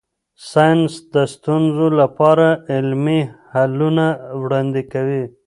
ساینس 0.51 0.93
د 1.13 1.15
ستونزو 1.33 1.87
لپاره 2.01 2.45
عملي 2.75 3.21
حلونه 3.51 4.05
وړاندې 4.41 4.81
کوي. 4.93 5.23